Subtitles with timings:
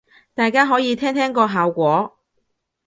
[0.33, 2.17] 大家可以聽聽個效果